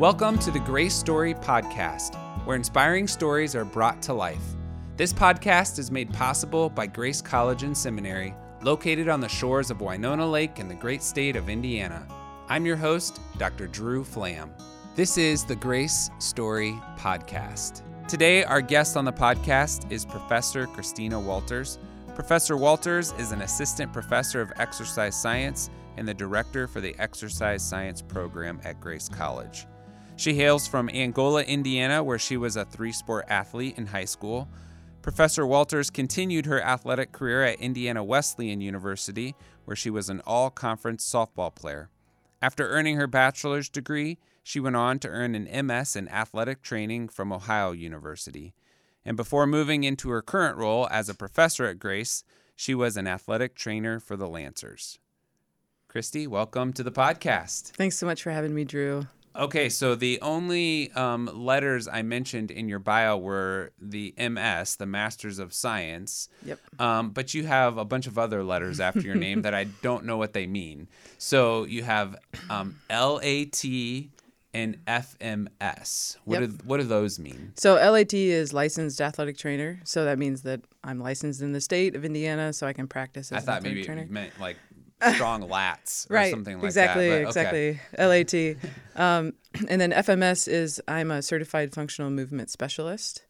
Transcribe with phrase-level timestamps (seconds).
[0.00, 4.40] Welcome to the Grace Story Podcast, where inspiring stories are brought to life.
[4.96, 9.82] This podcast is made possible by Grace College and Seminary, located on the shores of
[9.82, 12.08] Winona Lake in the great state of Indiana.
[12.48, 13.66] I'm your host, Dr.
[13.66, 14.54] Drew Flamm.
[14.94, 17.82] This is the Grace Story Podcast.
[18.08, 21.78] Today, our guest on the podcast is Professor Christina Walters.
[22.14, 27.62] Professor Walters is an assistant professor of exercise science and the director for the exercise
[27.62, 29.66] science program at Grace College.
[30.20, 34.50] She hails from Angola, Indiana, where she was a three sport athlete in high school.
[35.00, 40.50] Professor Walters continued her athletic career at Indiana Wesleyan University, where she was an all
[40.50, 41.88] conference softball player.
[42.42, 47.08] After earning her bachelor's degree, she went on to earn an MS in athletic training
[47.08, 48.52] from Ohio University.
[49.06, 53.06] And before moving into her current role as a professor at Grace, she was an
[53.06, 54.98] athletic trainer for the Lancers.
[55.88, 57.70] Christy, welcome to the podcast.
[57.70, 59.06] Thanks so much for having me, Drew.
[59.36, 64.86] Okay, so the only um, letters I mentioned in your bio were the MS, the
[64.86, 66.28] Masters of Science.
[66.44, 66.58] Yep.
[66.80, 70.04] Um, but you have a bunch of other letters after your name that I don't
[70.04, 70.88] know what they mean.
[71.18, 72.16] So you have
[72.50, 73.64] um, LAT
[74.52, 76.16] and FMS.
[76.24, 76.50] What Yep.
[76.50, 77.52] do what do those mean?
[77.56, 79.80] So LAT is licensed athletic trainer.
[79.84, 83.30] So that means that I'm licensed in the state of Indiana, so I can practice
[83.30, 84.02] as I an thought athletic maybe trainer.
[84.02, 84.56] it meant like
[85.14, 86.30] strong lats or right.
[86.30, 87.08] something like exactly.
[87.08, 87.34] that.
[87.34, 87.80] but okay.
[87.94, 88.56] Exactly.
[88.56, 88.56] LAT.
[88.96, 89.32] um,
[89.68, 93.22] and then FMS is I'm a certified functional movement specialist.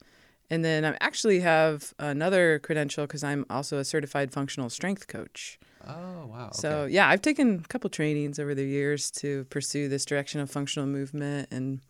[0.52, 5.60] And then I actually have another credential because I'm also a certified functional strength coach.
[5.86, 6.46] Oh wow.
[6.46, 6.50] Okay.
[6.54, 10.50] So yeah, I've taken a couple trainings over the years to pursue this direction of
[10.50, 11.80] functional movement, and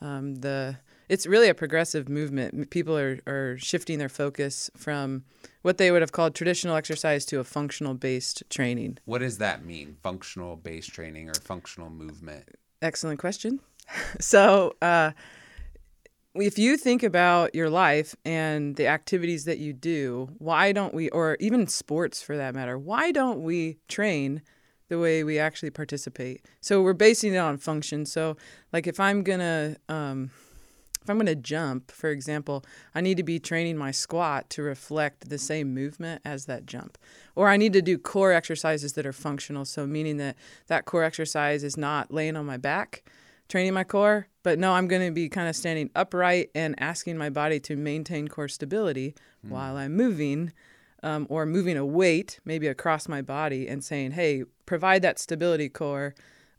[0.00, 0.78] um, the
[1.10, 2.70] it's really a progressive movement.
[2.70, 5.24] People are are shifting their focus from
[5.62, 8.98] what they would have called traditional exercise to a functional based training.
[9.04, 9.96] what does that mean?
[10.02, 12.44] Functional based training or functional movement?
[12.80, 13.60] Excellent question.
[14.20, 14.72] so.
[14.80, 15.10] Uh,
[16.32, 21.10] if you think about your life and the activities that you do, why don't we,
[21.10, 24.40] or even sports for that matter, why don't we train
[24.88, 26.46] the way we actually participate?
[26.60, 28.06] So we're basing it on function.
[28.06, 28.36] So,
[28.72, 30.30] like if I'm gonna, um,
[31.10, 35.28] if I'm gonna jump, for example, I need to be training my squat to reflect
[35.28, 36.96] the same movement as that jump,
[37.34, 39.64] or I need to do core exercises that are functional.
[39.64, 40.36] So meaning that
[40.68, 43.02] that core exercise is not laying on my back
[43.48, 47.18] training my core, but no, I'm going to be kind of standing upright and asking
[47.18, 50.52] my body to maintain core stability while I'm moving
[51.02, 55.68] um, or moving a weight maybe across my body and saying, hey, provide that stability
[55.68, 56.14] core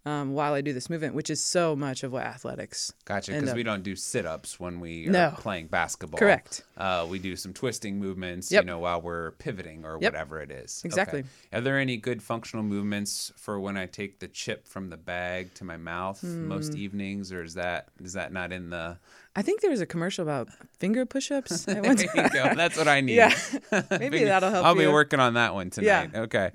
[0.05, 2.91] um, while I do this movement, which is so much of what athletics.
[3.05, 5.33] Gotcha, because we don't do sit-ups when we are No.
[5.37, 6.17] playing basketball.
[6.17, 6.63] Correct.
[6.75, 8.63] Uh, we do some twisting movements, Yep.
[8.63, 10.13] you know, while we're pivoting or Yep.
[10.13, 10.81] whatever it is.
[10.83, 11.19] Exactly.
[11.19, 11.29] Okay.
[11.53, 15.53] Are there any good functional movements for when I take the chip from the bag
[15.55, 16.47] to my mouth Hmm.
[16.47, 18.97] most evenings, or is that is that not in the?
[19.35, 21.65] I think there was a commercial about finger push-ups.
[21.65, 22.53] There you go.
[22.55, 23.15] That's what I need.
[23.15, 23.33] Yeah.
[23.91, 26.11] Maybe that'll help I'll be working on that one tonight.
[26.13, 26.21] Yeah.
[26.21, 26.51] Okay.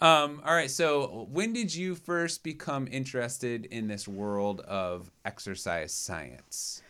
[0.00, 0.70] Um, all right.
[0.70, 6.82] So, when did you first become interested in this world of exercise science?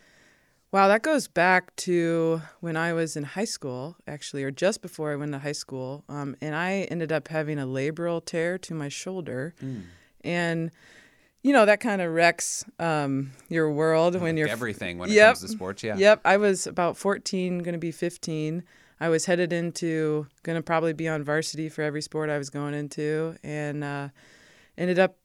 [0.73, 5.13] Wow, that goes back to when I was in high school, actually, or just before
[5.13, 6.03] I went to high school.
[6.09, 9.55] Um, and I ended up having a labral tear to my shoulder.
[10.25, 10.73] And,
[11.45, 14.49] you know, that kind of wrecks um, your world when you're.
[14.49, 15.27] Everything when it Yep.
[15.35, 15.85] comes to sports.
[15.85, 15.97] Yeah.
[15.97, 16.23] Yep.
[16.25, 18.65] I was about 14, going to be 15.
[18.99, 22.49] I was headed into, going to probably be on varsity for every sport I was
[22.49, 23.37] going into.
[23.45, 24.09] And uh,
[24.79, 25.17] ended up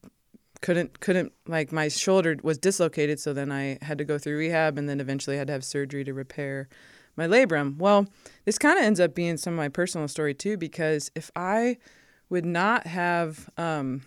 [0.62, 4.78] couldn't couldn't like my shoulder was dislocated so then i had to go through rehab
[4.78, 6.68] and then eventually had to have surgery to repair
[7.16, 8.06] my labrum well
[8.44, 11.78] this kind of ends up being some of my personal story too because if i
[12.30, 14.02] would not have um,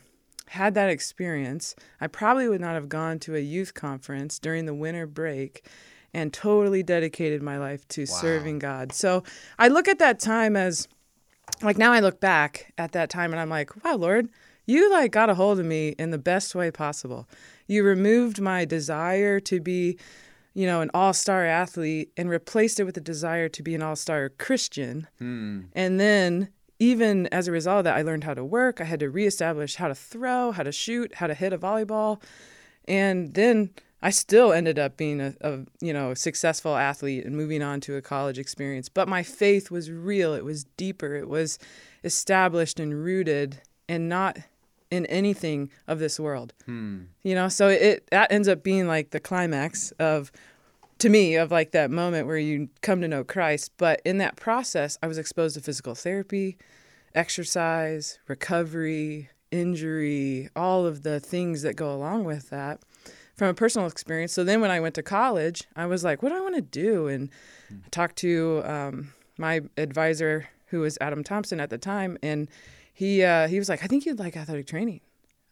[0.49, 4.75] had that experience i probably would not have gone to a youth conference during the
[4.75, 5.67] winter break
[6.15, 9.23] and totally dedicated my life to serving god so
[9.59, 10.89] i look at that time as
[11.63, 14.29] like now I look back at that time and I'm like, wow, Lord,
[14.67, 17.29] you like got a hold of me in the best way possible.
[17.67, 19.99] You removed my desire to be,
[20.55, 24.31] you know, an all-star athlete and replaced it with a desire to be an all-star
[24.31, 25.07] Christian.
[25.19, 25.63] Hmm.
[25.75, 26.49] And then
[26.83, 28.81] even as a result of that, I learned how to work.
[28.81, 32.21] I had to reestablish how to throw, how to shoot, how to hit a volleyball.
[32.89, 33.71] And then
[34.03, 37.95] I still ended up being a, a you know successful athlete and moving on to
[37.95, 38.89] a college experience.
[38.89, 40.35] But my faith was real.
[40.35, 41.15] It was deeper.
[41.15, 41.57] It was
[42.03, 44.39] established and rooted, and not
[44.91, 46.53] in anything of this world.
[46.65, 47.03] Hmm.
[47.23, 50.33] You know, so it that ends up being like the climax of
[50.99, 53.73] to me of like that moment where you come to know Christ.
[53.77, 56.57] But in that process, I was exposed to physical therapy,
[57.15, 62.81] exercise, recovery, injury, all of the things that go along with that.
[63.35, 64.33] from a personal experience.
[64.33, 66.63] So then when I went to college, I was like, what do I want to
[66.63, 67.09] do?
[67.09, 67.31] And
[67.71, 72.49] I talked to um, my advisor, who was Adam Thompson at the time, and
[72.95, 75.01] he uh, he was like, I think you'd like athletic training.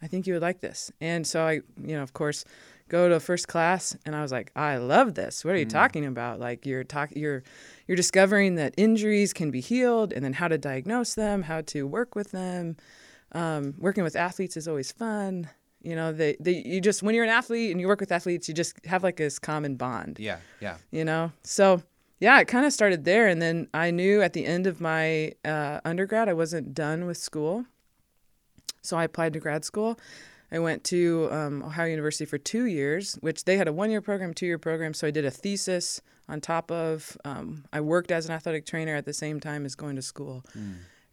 [0.02, 0.90] I think you would like this.
[1.00, 1.52] And so I,
[1.82, 2.44] you know, of course,
[2.90, 5.44] go to first class, and I was like, I love this.
[5.44, 5.70] What are you Mm.
[5.80, 6.38] talking about?
[6.40, 7.42] Like you're talking, you're
[7.86, 11.86] you're discovering that injuries can be healed, and then how to diagnose them, how to
[11.86, 12.76] work with them.
[13.32, 15.48] Um, working with athletes is always fun.
[15.82, 18.48] You know, they, they you just when you're an athlete and you work with athletes,
[18.48, 20.76] you just have like this common bond Yeah, yeah.
[20.90, 21.82] you know so
[22.18, 25.32] yeah it kind of started there and then i knew at the end of my
[25.42, 27.64] uh, undergrad i wasn't done with school
[28.82, 29.98] so i applied to grad school
[30.52, 34.32] i went to um, ohio university for two years which they had a one-year program
[34.34, 38.32] two-year program so i did a thesis on top of um, i worked as an
[38.32, 40.44] athletic trainer at the same time as going to school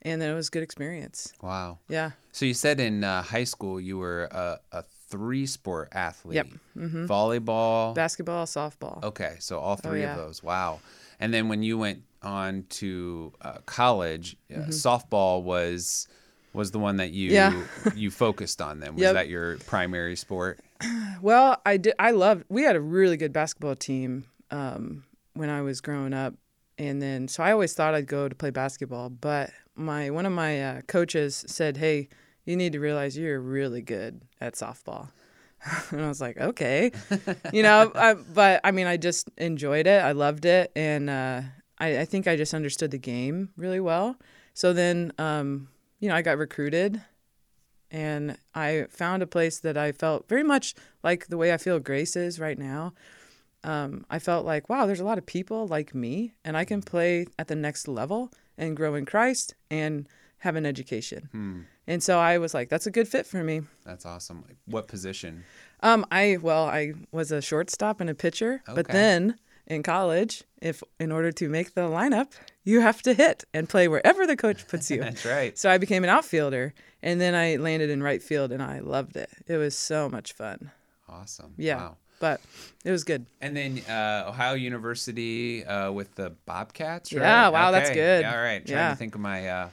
[0.04, 1.80] and then it was a good experience Wow.
[1.90, 6.36] yeah So you said in uh, high school you were a, a three-sport athlete.
[6.36, 6.48] Yep.
[6.78, 7.06] Mm-hmm.
[7.06, 7.96] Volleyball.
[7.96, 10.12] basketball softball Okay, so all three yeah.
[10.12, 10.44] of those.
[10.44, 10.82] Wow.
[11.20, 16.08] And then when you went on to uh, college, uh, softball was
[16.58, 17.32] was the one that you.
[17.32, 17.64] Yeah.
[17.96, 18.80] you focused on.
[18.82, 19.14] Then was Yep.
[19.14, 20.60] that your primary sport?
[21.22, 21.96] Well, I did.
[21.98, 22.46] I loved.
[22.50, 26.36] We had a really good basketball team um, when I was growing up,
[26.78, 29.10] and then so I always thought I'd go to play basketball.
[29.10, 32.10] But my one of my uh, coaches said, "Hey,
[32.46, 35.10] you need to realize you're really good at softball."
[35.92, 36.92] and I was like, "Okay,"
[37.52, 37.92] you know.
[37.96, 40.04] I, but I mean, I just enjoyed it.
[40.04, 41.42] I loved it, and uh,
[41.80, 44.18] I, I think I just understood the game really well.
[44.54, 47.02] So then, um, you know, I got recruited
[47.90, 51.80] and I found a place that I felt very much like the way I feel
[51.80, 52.94] Grace is right now.
[53.64, 56.82] Um, I felt like, wow, there's a lot of people like me, and I can
[56.82, 60.08] play at the next level and grow in Christ and
[60.40, 61.28] have an education.
[61.32, 63.62] Hmm, And so I was like, that's a good fit for me.
[63.84, 64.44] that's awesome.
[64.66, 65.44] What position?
[65.82, 69.36] Um, I well, I was a shortstop and a pitcher, but then
[69.68, 72.32] in college, if in order to make the lineup,
[72.64, 75.00] you have to hit and play wherever the coach puts you.
[75.02, 75.58] That's right.
[75.58, 76.74] So I became an outfielder,
[77.04, 79.30] and then I landed in right field, and I loved it.
[79.46, 80.72] It was so much fun.
[81.10, 81.54] Awesome.
[81.58, 81.98] Yeah, Wow.
[82.20, 82.42] but
[82.84, 83.26] it was good.
[83.42, 87.22] And then uh, Ohio University uh, with the Bobcats, right?
[87.22, 88.22] Yeah, wow, that's good.
[88.22, 88.66] Yeah, all right.
[88.66, 88.90] Trying Yeah.
[88.90, 89.70] to think of my uh,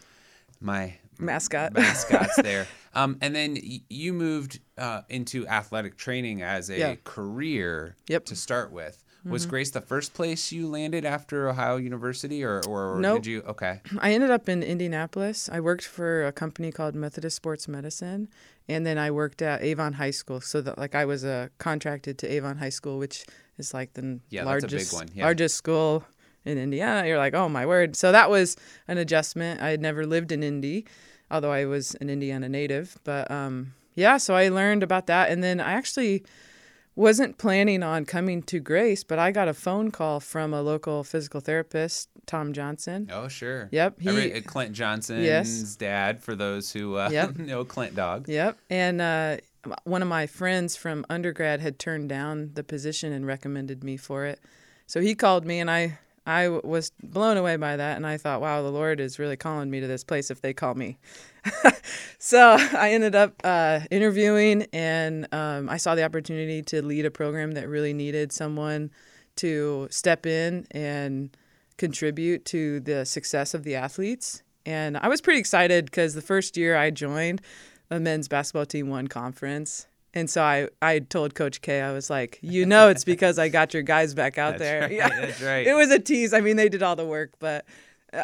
[0.61, 1.73] my Mascot.
[1.75, 2.67] mascots there.
[2.95, 6.95] Um, and then y- you moved uh, into athletic training as a Yeah.
[7.05, 8.27] career Yep.
[8.27, 9.04] To start with.
[9.25, 13.23] Was Grace the first place you landed after Ohio University, or or Nope.
[13.23, 13.43] did you?
[13.43, 15.49] Okay, I ended up in Indianapolis.
[15.51, 18.29] I worked for a company called Methodist Sports Medicine,
[18.69, 20.41] and then I worked at Avon High School.
[20.41, 23.25] So that like I was uh, contracted to Avon High School, which
[23.57, 25.25] is like the Yeah, that's a big largest one, yeah.
[25.25, 26.05] largest school
[26.45, 27.07] in Indiana.
[27.09, 27.97] You're like, oh my word!
[27.97, 28.57] So that was
[28.89, 29.63] an adjustment.
[29.63, 30.87] I had never lived in Indy,
[31.31, 32.99] although I was an Indiana native.
[33.05, 36.25] But um, yeah, so I learned about that, and then I actually
[36.97, 41.03] wasn't planning on coming to Grace, but I got a phone call from a local
[41.05, 43.09] physical therapist, Tom Johnson.
[43.13, 43.69] oh sure.
[43.73, 47.37] Yep, he- Every, uh, Clint Johnson's dad, for those who uh, Yep.
[47.39, 48.29] know Clint Dog.
[48.29, 48.59] Yep.
[48.71, 49.37] And uh,
[49.85, 54.25] one of my friends from undergrad had turned down the position and recommended me for
[54.25, 54.39] it.
[54.87, 58.41] So he called me, and I I was blown away by that, and I thought,
[58.41, 60.99] wow, the Lord is really calling me to this place if they call me.
[62.19, 67.11] so I ended up uh, interviewing, and um, I saw the opportunity to lead a
[67.11, 68.91] program that really needed someone
[69.37, 71.37] to step in and
[71.77, 74.43] contribute to the success of the athletes.
[74.65, 77.43] And I was pretty excited because the first year I joined,
[77.89, 79.87] the men's basketball team won conference.
[80.15, 83.49] And so I, I told Coach K, I was like, you know, it's because I
[83.49, 84.83] got your guys back out there.
[84.83, 85.09] right, Yeah.
[85.09, 85.67] that's right.
[85.67, 86.33] It was a tease.
[86.33, 87.67] I mean, they did all the work, but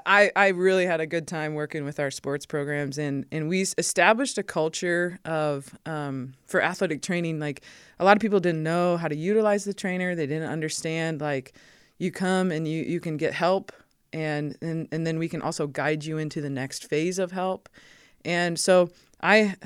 [0.07, 2.97] I, I really had a good time working with our sports programs.
[2.97, 7.41] And, and we established a culture of, um, for athletic training.
[7.41, 7.63] Like
[7.99, 10.15] a lot of people didn't know how to utilize the trainer.
[10.15, 11.55] They didn't understand, like,
[11.99, 13.73] you come and you, you can get help.
[14.13, 17.69] And, and, and then we can also guide you into the next phase of help.
[18.25, 19.57] And so I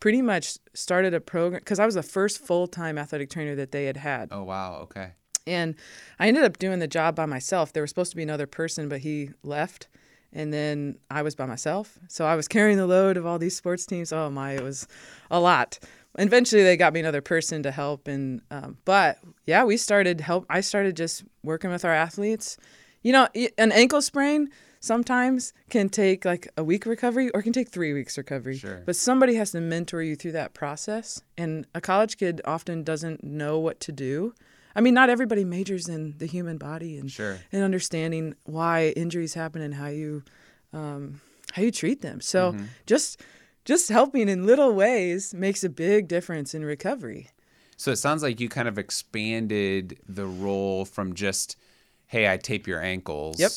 [0.00, 3.72] pretty much started a program because I was the first full time athletic trainer that
[3.72, 4.28] they had had.
[4.32, 4.78] Oh wow.
[4.82, 5.12] Okay.
[5.46, 5.76] And
[6.18, 7.72] I ended up doing the job by myself.
[7.72, 9.88] There was supposed to be another person, but he left.
[10.30, 11.98] And then I was by myself.
[12.08, 14.12] So I was carrying the load of all these sports teams.
[14.12, 14.86] Oh my, it was
[15.30, 15.78] a lot.
[16.18, 18.08] Eventually, they got me another person to help.
[18.08, 20.44] And, um, but yeah, we started help.
[20.50, 22.58] I started just working with our athletes.
[23.02, 27.68] You know, an ankle sprain sometimes can take like a week recovery or can take
[27.70, 28.56] three weeks recovery.
[28.56, 28.82] Sure.
[28.86, 31.20] But somebody has to mentor you through that process.
[31.36, 34.34] And a college kid often doesn't know what to do.
[34.76, 37.38] I mean, not everybody majors in the human body and Sure.
[37.50, 40.22] and understanding why injuries happen and how you
[40.72, 41.20] um,
[41.52, 42.20] how you treat them.
[42.20, 42.64] So Mm-hmm.
[42.86, 43.20] just
[43.64, 47.28] just helping in little ways makes a big difference in recovery.
[47.76, 51.56] So it sounds like you kind of expanded the role from just,
[52.06, 53.38] hey, I tape your ankles.
[53.38, 53.50] Yep.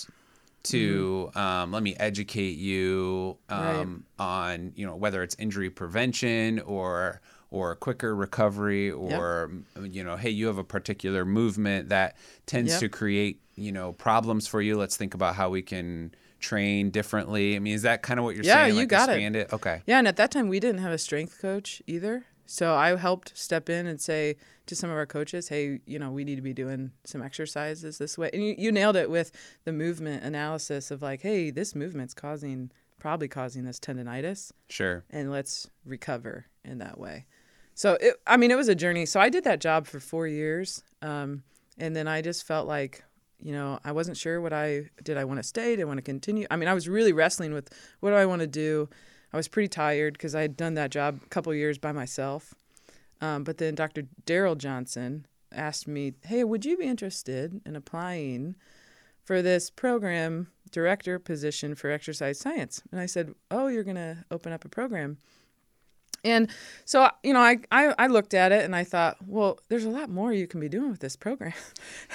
[0.63, 7.19] To um, let me educate you um, on you know whether it's injury prevention or
[7.49, 9.51] or quicker recovery or
[9.81, 12.15] you know hey you have a particular movement that
[12.45, 12.79] tends Yep.
[12.79, 14.77] to create you know problems for you.
[14.77, 17.55] Let's think about how we can train differently.
[17.55, 18.73] I mean, is that kind of what you're Yeah, saying?
[18.75, 19.35] you like got it.
[19.35, 19.53] it.
[19.53, 19.81] Okay.
[19.85, 22.25] Yeah, and at that time we didn't have a strength coach either.
[22.45, 26.11] So I helped step in and say to some of our coaches, "Hey, you know,
[26.11, 29.31] we need to be doing some exercises this way." And you, you nailed it with
[29.63, 35.03] the movement analysis of like, "Hey, this movement's causing probably causing this tendonitis, Sure.
[35.09, 37.25] and let's recover in that way."
[37.73, 39.05] So it, I mean, it was a journey.
[39.05, 41.43] So I did that job for four years, um,
[41.77, 43.03] and then I just felt like,
[43.39, 45.17] you know, I wasn't sure what I did.
[45.17, 45.75] I want to stay?
[45.77, 46.45] Did I want to continue?
[46.51, 47.69] I mean, I was really wrestling with
[48.01, 48.87] what do I want to do.
[49.33, 52.53] I was pretty tired because I had done that job a couple years by myself.
[53.21, 54.03] Um, but then Dr.
[54.25, 58.55] Daryl Johnson asked me, "Hey, would you be interested in applying
[59.23, 64.25] for this program director position for exercise science?" And I said, "Oh, you're going to
[64.31, 65.17] open up a program."
[66.23, 66.49] And
[66.85, 69.89] so, you know, I, I, I looked at it and I thought, well, there's a
[69.89, 71.53] lot more you can be doing with this program.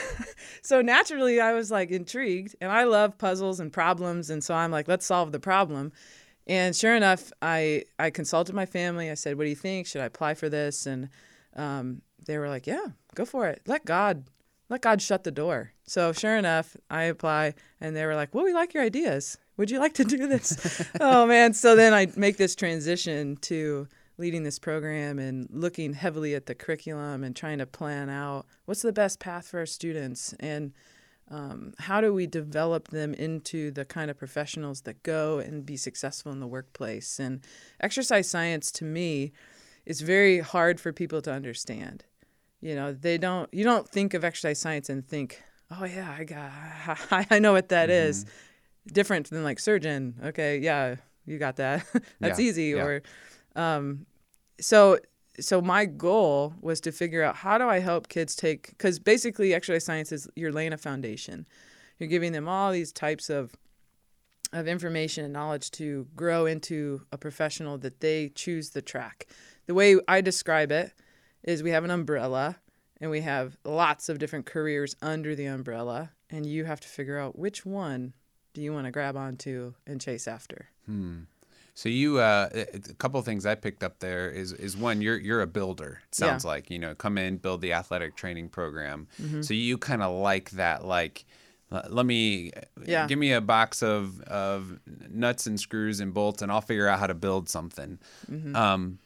[0.62, 4.30] so naturally, I was like intrigued and I love puzzles and problems.
[4.30, 5.92] And so I'm like, let's solve the problem.
[6.46, 9.10] And sure enough, I, I consulted my family.
[9.10, 9.86] I said, what do you think?
[9.86, 10.86] Should I apply for this?
[10.86, 11.08] And
[11.56, 13.62] um, they were like, yeah, go for it.
[13.66, 14.24] Let God,
[14.68, 15.72] let God shut the door.
[15.84, 19.38] So sure enough, I apply and they were like, well, we like your ideas.
[19.56, 20.84] Would you like to do this?
[21.00, 21.54] oh man.
[21.54, 23.88] So then I make this transition to
[24.18, 28.82] leading this program and looking heavily at the curriculum and trying to plan out what's
[28.82, 30.72] the best path for our students and
[31.30, 35.76] um, how do we develop them into the kind of professionals that go and be
[35.76, 37.18] successful in the workplace?
[37.18, 37.40] And
[37.80, 39.32] exercise science to me
[39.84, 42.04] is very hard for people to understand.
[42.60, 46.24] You know they don't you don't think of exercise science and think oh yeah i
[46.24, 46.50] got
[47.30, 48.24] i know what that is.
[48.92, 51.84] Different than like surgeon okay yeah you got that.
[52.20, 52.82] That's Yeah, easy yeah.
[52.84, 53.02] or
[53.56, 54.06] um,
[54.60, 54.98] so
[55.40, 59.54] so my goal was to figure out how do I help kids take because basically
[59.54, 61.46] exercise science is you're laying a foundation.
[61.98, 63.54] You're giving them all these types of
[64.52, 69.26] of information and knowledge to grow into a professional that they choose the track.
[69.66, 70.92] The way I describe it
[71.42, 72.56] is we have an umbrella
[73.00, 77.18] and we have lots of different careers under the umbrella and you have to figure
[77.18, 78.14] out which one
[78.54, 80.68] do you want to grab onto and chase after.
[80.86, 81.22] Hmm.
[81.76, 85.18] So you, uh, a couple of things I picked up there is is one, you're
[85.18, 86.00] you're a builder.
[86.08, 86.50] It sounds Yeah.
[86.52, 89.06] like you know, come in, build the athletic training program.
[89.22, 89.42] Mm-hmm.
[89.42, 91.24] So you kind of like that, like.
[91.70, 92.50] uh, Let me
[92.86, 93.06] Yeah.
[93.08, 94.78] give me a box of, of
[95.10, 97.98] nuts and screws and bolts, and I'll figure out how to build something.
[98.30, 98.54] Mm-hmm.
[98.56, 98.98] Um,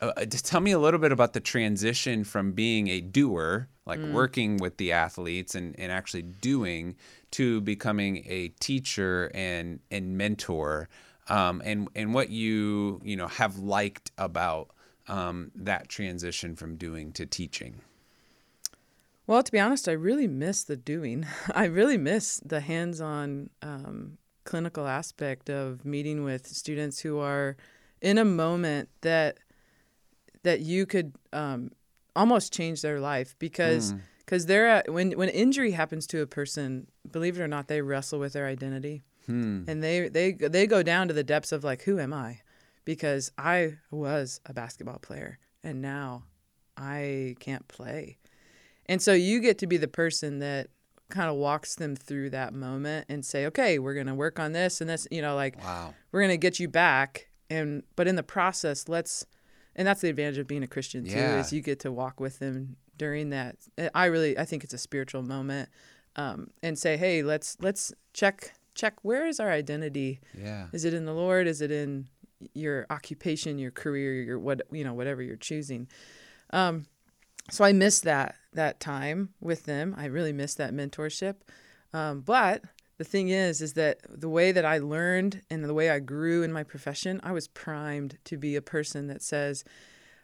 [0.00, 3.98] uh, just tell me a little bit about the transition from being a doer, like
[4.00, 4.12] Mm.
[4.12, 6.94] working with the athletes and, and actually doing,
[7.32, 10.88] to becoming a teacher and and mentor,
[11.28, 14.70] um, and and what you you know have liked about
[15.08, 17.80] um, that transition from doing to teaching.
[19.26, 21.26] Well, to be honest, I really miss the doing.
[21.54, 27.56] I really miss the hands on um, clinical aspect of meeting with students who are
[28.00, 29.38] in a moment that
[30.42, 31.70] that you could um,
[32.14, 36.86] almost change their life because because they're at, when when injury happens to a person,
[37.10, 41.08] believe it or not, they wrestle with their identity and they they they go down
[41.08, 42.40] to the depths of like who am I
[42.84, 46.24] because I was a basketball player and now
[46.76, 48.18] I can't play.
[48.86, 50.68] And so you get to be the person that
[51.08, 54.52] kind of walks them through that moment and say, okay, we're going to work on
[54.52, 55.94] this and this, you know, like Wow.
[56.12, 57.28] we're going to get you back.
[57.48, 59.24] And, but in the process, let's,
[59.76, 61.38] and that's the advantage of being a Christian too, Yeah.
[61.40, 63.56] is you get to walk with them during that.
[63.94, 65.68] I really, I think it's a spiritual moment
[66.16, 70.20] um, and say, hey, let's, let's check, check where is our identity?
[70.36, 70.66] Yeah.
[70.72, 71.46] Is it in the Lord?
[71.46, 72.08] Is it in
[72.52, 75.88] your occupation, your career, your what you know, whatever you're choosing?
[76.50, 76.86] Um,
[77.50, 79.94] so I miss that that time with them.
[79.96, 81.36] I really miss that mentorship.
[81.92, 82.62] Um, but
[82.98, 86.42] the thing is, is that the way that I learned and the way I grew
[86.42, 89.64] in my profession, I was primed to be a person that says,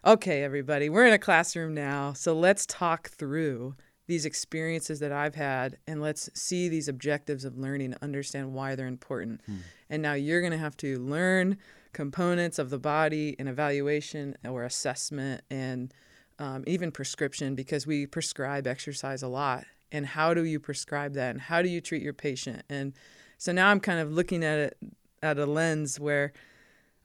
[0.04, 3.74] "Okay, everybody, we're in a classroom now, so let's talk through."
[4.10, 8.88] These experiences that I've had, and let's see these objectives of learning, understand why they're
[8.88, 9.40] important.
[9.88, 11.56] And now you're going to have to learn
[11.92, 15.94] components of the body and evaluation or assessment and
[16.40, 19.64] um, even prescription because we prescribe exercise a lot.
[19.92, 21.30] And how do you prescribe that?
[21.30, 22.64] And how do you treat your patient?
[22.68, 22.94] And
[23.38, 24.76] so now I'm kind of looking at it
[25.22, 26.32] at a lens where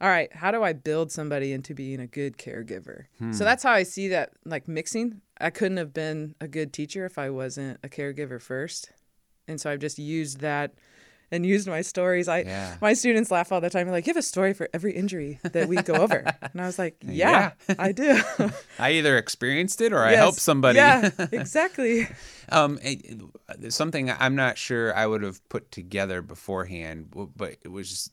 [0.00, 3.04] all right, how do I build somebody into being a good caregiver?
[3.32, 5.22] So that's how I see that like mixing.
[5.40, 8.90] I couldn't have been a good teacher if I wasn't a caregiver first.
[9.48, 10.74] And so I've just used that
[11.30, 12.28] and used my stories.
[12.28, 12.76] I Yeah.
[12.80, 13.86] my students laugh all the time.
[13.86, 16.66] They're like, "You have a story for every injury that we go over." and I
[16.66, 18.20] was like, "Yeah, I do."
[18.78, 20.76] I either experienced it or I helped somebody.
[20.76, 22.06] Yeah, exactly.
[22.48, 23.20] Um, it-
[23.60, 28.12] it- something I'm not sure I would have put together beforehand, but it was just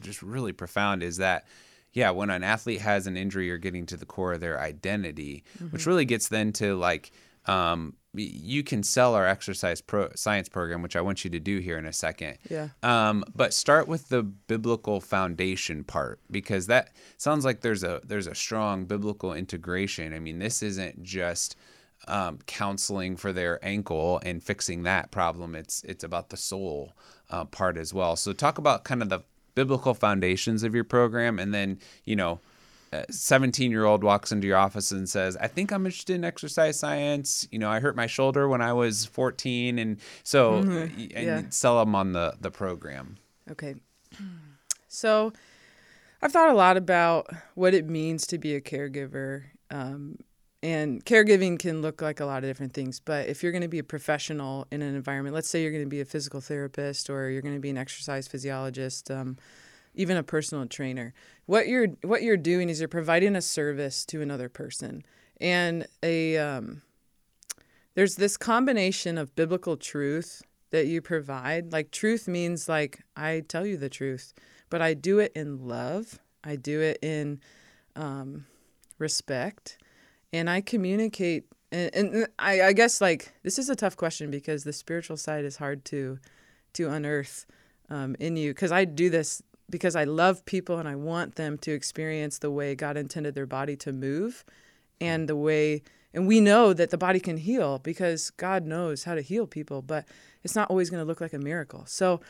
[0.00, 1.02] just really profound.
[1.02, 1.46] Is that
[1.94, 5.44] yeah, when an athlete has an injury, you're getting to the core of their identity,
[5.70, 7.12] which really gets then to like
[7.46, 11.58] um, you can sell our exercise pro science program, which I want you to do
[11.58, 12.38] here in a second.
[12.48, 12.68] Yeah.
[12.82, 18.26] Um, but start with the biblical foundation part because that sounds like there's a there's
[18.26, 20.12] a strong biblical integration.
[20.12, 21.56] I mean, this isn't just
[22.08, 25.54] um, counseling for their ankle and fixing that problem.
[25.54, 26.96] It's it's about the soul
[27.30, 28.16] uh, part as well.
[28.16, 29.20] So talk about kind of the
[29.54, 32.40] biblical foundations of your program, and then you know.
[33.10, 36.78] 17 year old walks into your office and says, I think I'm interested in exercise
[36.78, 37.44] science.
[37.50, 39.80] You know, I hurt my shoulder when I was 14.
[39.80, 41.42] And so, y- and Yeah.
[41.50, 43.16] sell them on the, the program.
[43.50, 43.74] Okay.
[44.86, 45.32] So
[46.22, 49.42] I've thought a lot about what it means to be a caregiver.
[49.72, 50.18] Um,
[50.64, 52.98] and caregiving can look like a lot of different things.
[52.98, 55.84] But if you're going to be a professional in an environment, let's say you're going
[55.84, 59.36] to be a physical therapist or you're going to be an exercise physiologist, um,
[59.94, 61.12] even a personal trainer,
[61.44, 65.04] what you're what you're doing is you're providing a service to another person.
[65.38, 66.80] And a um,
[67.94, 71.72] there's this combination of biblical truth that you provide.
[71.72, 74.32] Like truth means like I tell you the truth,
[74.70, 76.18] but I do it in love.
[76.42, 77.40] I do it in
[77.96, 78.46] um,
[78.98, 79.78] respect,
[80.34, 81.44] and I communicate.
[81.70, 85.44] And, and I, I guess like this is a tough question because the spiritual side
[85.44, 86.18] is hard to
[86.74, 87.46] to unearth
[87.88, 91.56] um, in you because I do this because I love people and I want them
[91.58, 94.44] to experience the way God intended their body to move
[95.00, 99.14] and the way and we know that the body can heal because God knows how
[99.14, 100.04] to heal people but
[100.42, 101.84] it's not always going to look like a miracle.
[101.86, 102.20] So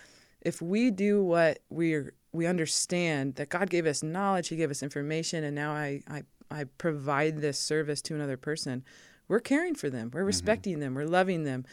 [0.43, 4.83] if we do what we're we understand that God gave us knowledge, he gave us
[4.83, 6.23] information and now I I
[6.55, 8.85] I provide this service to another person,
[9.29, 10.11] we're caring for them.
[10.13, 10.95] We're respecting them.
[10.95, 11.65] We're loving them.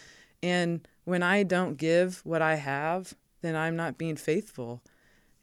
[0.41, 4.82] And when I don't give what I have, then I'm not being faithful.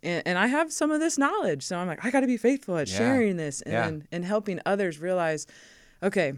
[0.03, 1.63] And, and I have some of this knowledge.
[1.65, 2.99] So I'm like, I got to be faithful at Yeah.
[2.99, 3.73] sharing this and,
[4.03, 4.07] Yeah.
[4.11, 5.47] and helping others realize,
[6.03, 6.33] okay,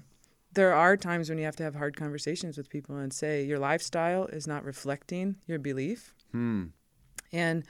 [0.52, 3.58] there are times when you have to have hard conversations with people and say, your
[3.58, 6.14] lifestyle is not reflecting your belief.
[6.32, 6.64] Hmm.
[7.32, 7.64] And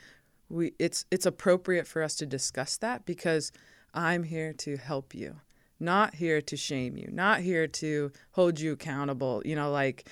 [0.49, 3.53] we it's it's appropriate for us to discuss that because
[3.95, 5.37] I'm here to help you,
[5.79, 10.09] not here to shame you, not here to hold you accountable, you know, like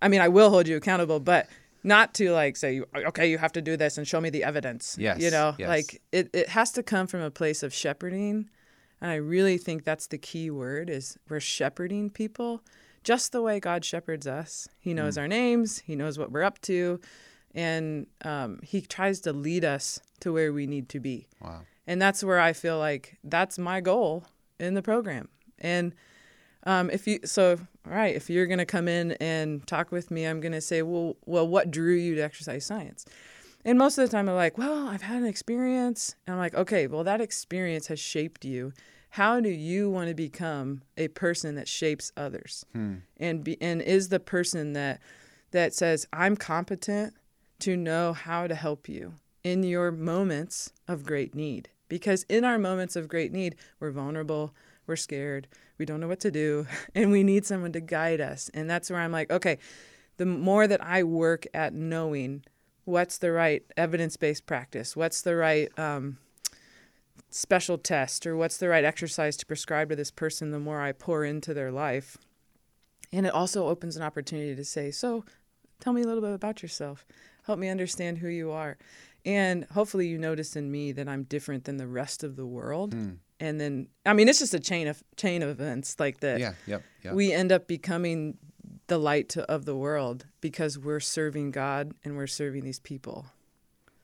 [0.00, 1.48] I mean, I will hold you accountable, but
[1.82, 4.96] not to like say, okay, you have to do this and show me the evidence.
[4.98, 5.68] Yes, You know, yes.
[5.68, 8.48] like it, it has to come from a place of shepherding.
[9.00, 12.62] And I really think that's the key word is we're shepherding people
[13.04, 14.68] just the way God shepherds us.
[14.78, 15.20] He knows Mm.
[15.22, 17.00] our names, he knows what we're up to,
[17.54, 21.26] and um, he tries to lead us to where we need to be.
[21.40, 21.62] Wow.
[21.88, 24.26] And that's where I feel like that's my goal
[24.60, 25.28] in the program.
[25.58, 25.94] And
[26.64, 30.26] um, if you so all right, if you're gonna come in and talk with me,
[30.26, 33.06] I'm gonna say, well, well, what drew you to exercise science?
[33.64, 36.54] And most of the time, I'm like, well, I've had an experience, and I'm like,
[36.54, 38.72] okay, well, that experience has shaped you.
[39.10, 42.66] How do you want to become a person that shapes others?
[43.16, 45.00] And be and is the person that
[45.52, 47.14] that says, I'm competent
[47.60, 51.70] to know how to help you in your moments of great need.
[51.88, 54.54] Because in our moments of great need, we're vulnerable,
[54.86, 55.48] we're scared,
[55.78, 58.50] we don't know what to do, and we need someone to guide us.
[58.54, 59.58] And that's where I'm like, okay,
[60.16, 62.44] the more that I work at knowing
[62.84, 66.18] what's the right evidence based practice, what's the right um,
[67.30, 70.92] special test, or what's the right exercise to prescribe to this person, the more I
[70.92, 72.16] pour into their life.
[73.12, 75.24] And it also opens an opportunity to say, so
[75.80, 77.06] tell me a little bit about yourself.
[77.44, 78.76] Help me understand who you are.
[79.26, 82.94] And hopefully you notice in me that I'm different than the rest of the world.
[83.40, 86.40] And then I mean it's just a chain of chain of events like that.
[86.40, 86.54] Yeah.
[86.66, 86.82] Yep.
[87.04, 87.14] Yep.
[87.14, 88.38] We end up becoming
[88.88, 93.26] the light to, of the world because we're serving God and we're serving these people.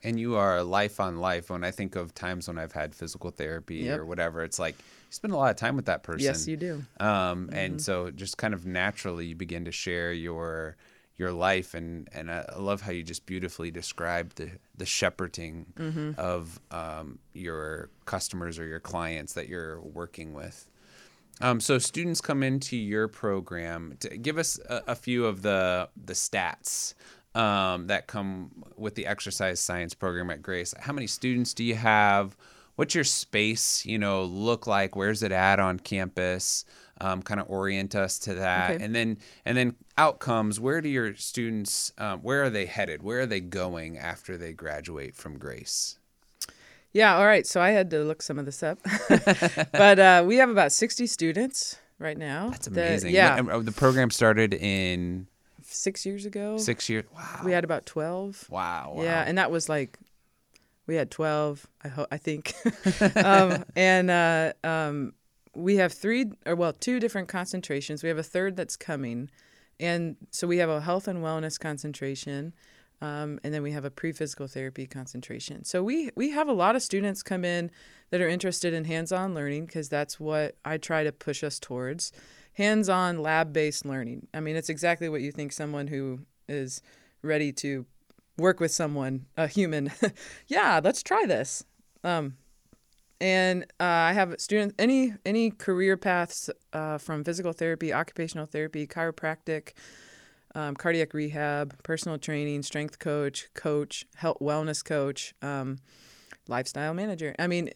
[0.02, 1.48] and you are life on life.
[1.48, 3.98] When I think of times when I've had physical therapy Yep.
[4.00, 6.20] or whatever, it's like you spend a lot of time with that person.
[6.26, 6.82] Yes, you do.
[7.00, 10.76] Um, And so just kind of naturally you begin to share your
[11.16, 15.66] your life and and I love how you just beautifully described the the shepherding
[16.18, 20.68] of um, your customers or your clients that you're working with.
[21.40, 23.96] Um, so students come into your program.
[24.00, 26.94] To give us a, a few of the the stats
[27.34, 30.74] um, that come with the exercise science program at Grace.
[30.78, 32.36] How many students do you have?
[32.76, 36.64] what's your space you know look like where's it at on campus
[37.04, 38.84] um, kind of orient us to that Okay.
[38.84, 43.20] and then and then outcomes where do your students um, where are they headed where
[43.20, 45.98] are they going after they graduate from grace
[46.92, 47.44] Yeah, all right.
[47.46, 48.78] So I had to look some of this up.
[49.72, 52.50] but uh, we have about 60 students right now.
[52.50, 53.40] that's that- amazing yeah.
[53.50, 55.26] Uh, the program started in
[55.66, 58.46] Six years ago, six years wow we had about 12.
[58.50, 59.02] wow, wow.
[59.02, 59.98] Yeah, and that was like,
[60.86, 62.54] we had 12, I, ho- I think.
[63.16, 65.14] um, and uh, um,
[65.54, 68.02] we have three, or well, two different concentrations.
[68.02, 69.30] We have a third that's coming.
[69.80, 72.52] And so we have a health and wellness concentration.
[73.00, 75.64] Um, and then we have a pre-physical therapy concentration.
[75.64, 77.70] So we we have a lot of students come in
[78.10, 82.12] that are interested in hands-on learning because that's what I try to push us towards.
[82.54, 84.28] Hands-on lab-based learning.
[84.32, 86.80] I mean, it's exactly what you think someone who is
[87.20, 87.84] ready to
[88.38, 89.90] work with someone, a human.
[90.46, 91.64] yeah, let's try this.
[92.04, 92.36] Um,
[93.20, 98.86] and uh, I have students any any career paths uh, from physical therapy, occupational therapy,
[98.86, 99.72] chiropractic,
[100.54, 105.78] um, cardiac rehab, personal training, strength coach, coach, health wellness coach, um,
[106.48, 107.34] lifestyle manager.
[107.38, 107.70] I mean,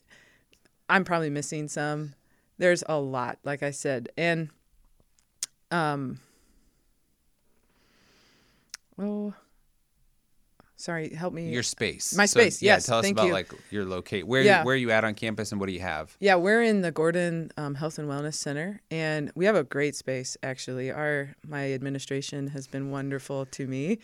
[0.89, 2.15] I'm probably missing some.
[2.59, 4.51] There's a lot, like I said, and
[5.71, 6.19] um,
[8.99, 9.35] oh,
[10.79, 11.51] sorry, help me.
[11.51, 13.33] your space My So, space, yeah yes, tell us thank about you.
[13.35, 14.65] like your locate where Yeah.
[14.65, 16.91] where are you at on campus and what do you have Yeah, we're in the
[16.93, 20.37] Gordon um, Health and Wellness Center, and we have a great space.
[20.43, 23.99] Actually, our my administration has been wonderful to me,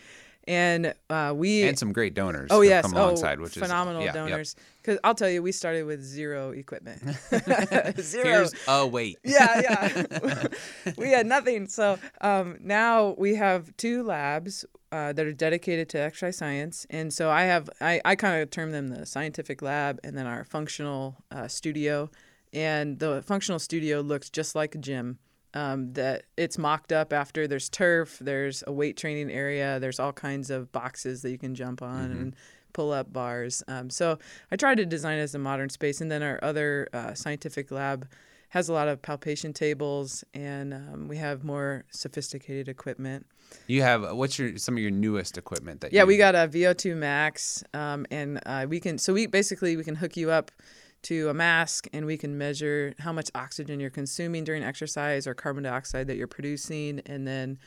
[0.47, 4.05] and uh, we and some great donors oh yes, come oh alongside which phenomenal is
[4.13, 4.37] yeah, yep.
[4.85, 7.01] Because I'll tell you, we started with zero equipment,
[7.99, 8.23] zero.
[8.23, 9.17] Here's a weight.
[9.23, 10.47] yeah, yeah.
[10.97, 11.67] we had nothing.
[11.67, 17.11] So um, now we have two labs uh, that are dedicated to exercise science, and
[17.11, 20.43] so I have I, I kind of term them the scientific lab, and then our
[20.43, 22.11] functional uh, studio.
[22.53, 25.17] And the functional studio looks just like a gym.
[25.55, 30.11] Um, that it's mocked up after there's turf, there's a weight training area, there's all
[30.11, 32.35] kinds of boxes that you can jump on and
[32.75, 33.63] pull up bars.
[33.69, 34.19] Um, so
[34.51, 38.05] I try to design as a modern space, and then our other uh, scientific lab
[38.49, 43.25] has a lot of palpation tables, and um, we have more sophisticated equipment.
[43.67, 46.49] You have what's your some of your newest equipment that you Yeah, we got a
[46.49, 50.51] VO2 max, um, and uh, we can so we basically we can hook you up
[51.03, 55.33] to a mask, and we can measure how much oxygen you're consuming during exercise or
[55.33, 57.57] carbon dioxide that you're producing, and then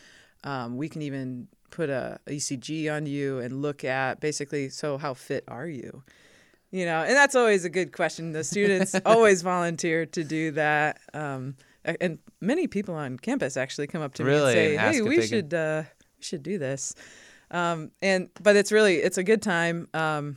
[0.44, 5.14] um, we can even put a ECG on you and look at basically so how
[5.14, 6.02] fit are you.
[6.70, 8.32] You know, and that's always a good question.
[8.32, 10.98] The students always volunteer to do that.
[11.14, 14.44] Um, and many people on campus actually come up to me Really?
[14.52, 15.82] and say, And "Hey, we can- should uh,
[16.18, 16.94] we should do this."
[17.50, 19.88] Um, and but it's really it's a good time.
[19.94, 20.36] Um,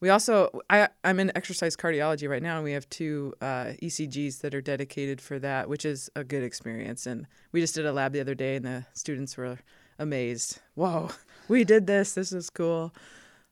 [0.00, 4.42] we also I I'm in exercise cardiology right now, and we have two uh, ECGs
[4.42, 7.06] that are dedicated for that, which is a good experience.
[7.06, 9.58] And we just did a lab the other day, and the students were
[9.98, 10.60] amazed.
[10.74, 11.10] Whoa,
[11.48, 12.12] we did this!
[12.14, 12.94] This is cool.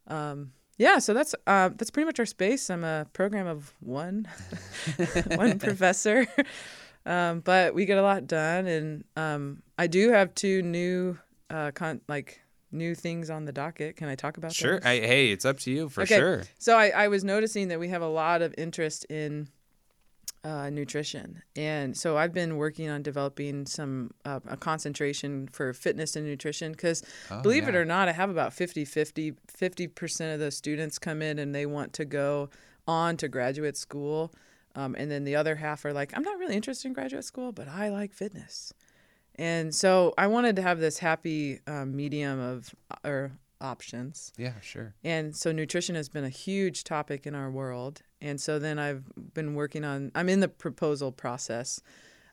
[0.06, 2.68] Um, yeah, so that's uh, that's pretty much our space.
[2.70, 4.26] I'm a program of one,
[5.34, 6.26] one professor,
[7.06, 11.18] um, but we get a lot done, and um, I do have two new
[11.50, 12.40] uh, con- like
[12.72, 13.94] new things on the docket.
[13.96, 14.80] Can I talk about Sure.
[14.84, 16.16] I, hey, it's up to you for Okay.
[16.18, 16.42] sure.
[16.58, 19.46] So I, I was noticing that we have a lot of interest in
[20.44, 26.16] uh, nutrition, and so I've been working on developing some uh, a concentration for fitness
[26.16, 30.40] and nutrition because Oh, believe it or not, I have about 50 50 percent of
[30.40, 32.50] the students come in and they want to go
[32.86, 34.32] on to graduate school,
[34.74, 37.50] um, and then the other half are like, I'm not really interested in graduate school,
[37.52, 38.72] but I like fitness.
[39.36, 44.32] And so I wanted to have this happy um, medium of or options.
[44.36, 44.94] Yeah, sure.
[45.02, 48.02] And so nutrition has been a huge topic in our world.
[48.24, 51.80] And so then I've been working on, I'm in the proposal process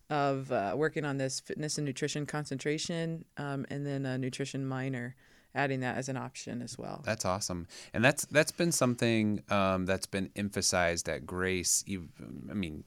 [0.10, 5.16] of uh, working on this fitness and nutrition concentration um, and then a nutrition minor,
[5.54, 7.02] adding that as an option as well.
[7.06, 11.84] That's awesome, and that's that's been something um, that's been emphasized at Grace.
[11.90, 12.10] ev-
[12.50, 12.84] I mean,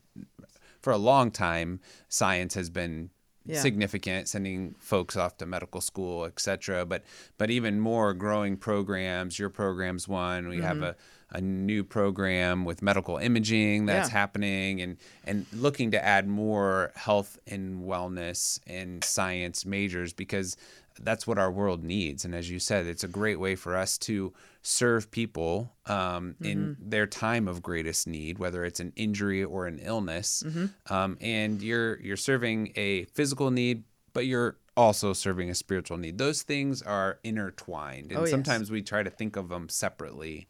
[0.81, 3.11] for a long time, science has been
[3.47, 3.61] Yeah.
[3.61, 6.87] significant, sending folks off to medical school, et cetera.
[6.87, 7.05] But
[7.37, 9.39] but even more growing programs.
[9.39, 10.49] Your program's one.
[10.49, 10.97] We have a
[11.35, 14.19] a new program with medical imaging that's Yeah.
[14.19, 20.57] happening, and and looking to add more health and wellness and science majors because
[21.01, 22.25] that's what our world needs.
[22.25, 26.77] And as you said, it's a great way for us to serve people um, in
[26.81, 30.45] their time of greatest need, whether it's an injury or an illness.
[30.89, 36.19] Um, and you're you're serving a physical need, but you're also serving a spiritual need.
[36.19, 38.31] Those things are intertwined, and Oh, yes.
[38.31, 40.47] sometimes we try to think of them separately,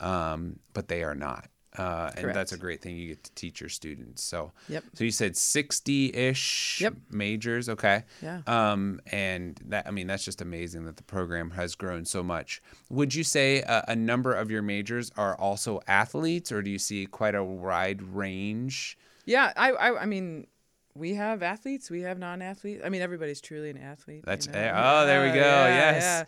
[0.00, 1.48] um, but they are not.
[1.76, 4.22] Uh, and that's a great thing you get to teach your students.
[4.22, 4.84] So, Yep.
[4.94, 6.94] so you said 60 ish Yep.
[7.10, 7.68] majors.
[7.68, 8.04] Okay.
[8.22, 8.42] Yeah.
[8.46, 12.62] Um, and that, I mean, that's just amazing that the program has grown so much.
[12.90, 16.78] Would you say a, a number of your majors are also athletes, or do you
[16.78, 18.96] see quite a wide range?
[19.24, 20.46] Yeah, I, I, I mean,
[20.94, 22.82] we have athletes, we have non-athletes.
[22.84, 24.18] I mean, everybody's truly an athlete.
[24.18, 24.56] you That's- know?
[24.56, 26.02] eh, oh, there we go, Yeah, yes.
[26.02, 26.24] yeah.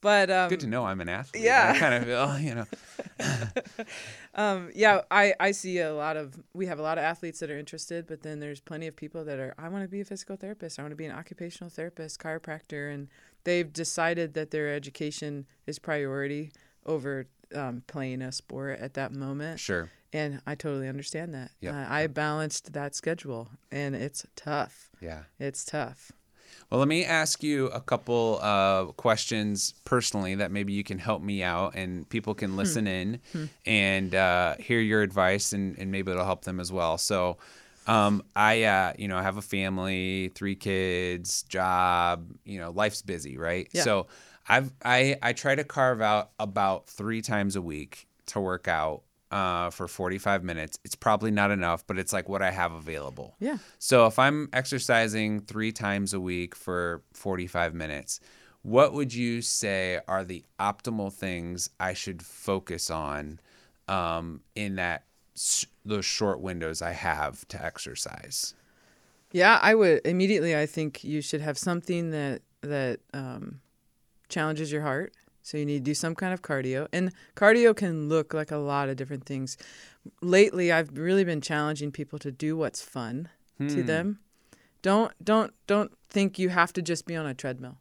[0.00, 1.42] But um, Good to know I'm an athlete.
[1.42, 1.72] yeah.
[1.74, 3.84] I kind of feel, you know.
[4.34, 7.50] um, yeah, I, I see a lot of we have a lot of athletes that
[7.50, 10.04] are interested, but then there's plenty of people that are I want to be a
[10.04, 13.08] physical therapist, I want to be an occupational therapist, chiropractor, and
[13.44, 16.52] they've decided that their education is priority
[16.86, 19.58] over um, playing a sport at that moment.
[19.60, 19.90] Sure.
[20.12, 21.50] And I totally understand that.
[21.60, 21.74] Yep.
[21.74, 24.90] Uh, I balanced that schedule, and it's tough.
[25.00, 25.24] Yeah.
[25.38, 26.12] It's tough.
[26.70, 31.22] Well, let me ask you a couple uh, questions personally that maybe you can help
[31.22, 33.20] me out and people can listen in
[33.64, 36.98] and uh, hear your advice and, and maybe it'll help them as well.
[36.98, 37.38] So,
[37.86, 43.38] um, I, uh, you know, have a family, three kids, job, you know, life's busy,
[43.38, 43.66] right?
[43.72, 43.82] Yeah.
[43.82, 44.06] So
[44.46, 49.02] I've, I, I try to carve out about three times a week to work out
[49.30, 50.78] uh, for 45 minutes.
[50.84, 53.36] It's probably not enough, but it's like what I have available.
[53.38, 53.58] Yeah.
[53.78, 58.20] So if I'm exercising three times a week for 45 minutes,
[58.62, 63.40] what would you say are the optimal things I should focus on
[63.86, 65.04] um, in that
[65.84, 68.54] those short windows I have to exercise?
[69.32, 70.56] Yeah, I would immediately.
[70.56, 73.60] I think you should have something that that um,
[74.28, 75.14] challenges your heart.
[75.48, 78.58] So you need to do some kind of cardio, and cardio can look like a
[78.58, 79.56] lot of different things.
[80.20, 84.18] Lately, I've really been challenging people to do what's fun to them.
[84.82, 87.78] Don't don't don't think you have to just be on a treadmill.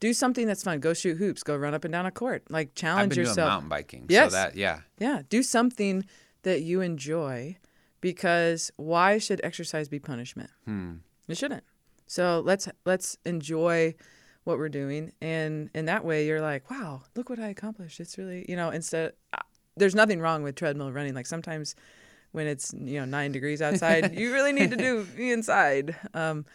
[0.00, 0.80] Do something that's fun.
[0.80, 1.44] Go shoot hoops.
[1.44, 2.42] Go run up and down a court.
[2.50, 3.36] Like I've challenge been yourself.
[3.36, 4.06] doing mountain biking.
[4.08, 4.32] Yes.
[4.32, 4.80] So that yeah.
[4.98, 6.04] Yeah, do something
[6.42, 7.56] that you enjoy
[8.00, 10.50] because why should exercise be punishment?
[10.64, 10.94] Hmm.
[11.28, 11.62] It shouldn't.
[12.08, 13.94] So let's let's enjoy
[14.46, 17.98] what we're doing and in that way you're like, wow, look what I accomplished.
[17.98, 19.42] It's really, you know, instead uh,
[19.76, 21.14] there's nothing wrong with treadmill running.
[21.14, 21.74] Like sometimes
[22.30, 25.96] when it's, you know, 9 degrees outside, you really need to do be inside.
[26.14, 26.46] Um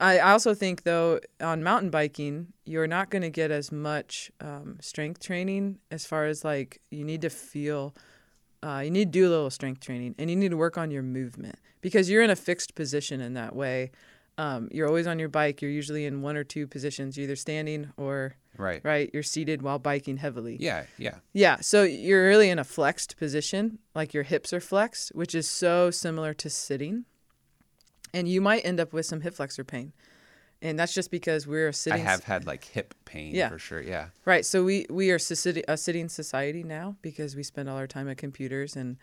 [0.00, 4.78] I also think, though, on mountain biking, you're not going to get as much um,
[4.80, 7.94] strength training as far as like you need to feel,
[8.64, 10.90] uh, you need to do a little strength training and you need to work on
[10.90, 13.92] your movement because you're in a fixed position in that way.
[14.38, 15.60] Um, you're always on your bike.
[15.60, 18.80] You're usually in one or two positions, you're either standing or Right.
[18.84, 19.10] right.
[19.12, 20.56] You're seated while biking heavily.
[20.60, 20.84] Yeah.
[20.98, 21.16] Yeah.
[21.32, 25.48] Yeah, so you're really in a flexed position, like your hips are flexed, which is
[25.50, 27.04] so similar to sitting.
[28.14, 29.92] And you might end up with some hip flexor pain.
[30.60, 33.48] And that's just because we're sitting I have had like hip pain Yeah.
[33.48, 33.80] for sure.
[33.82, 34.08] Yeah.
[34.24, 34.44] Right.
[34.46, 38.16] So we we are a sitting society now because we spend all our time at
[38.18, 38.96] computers and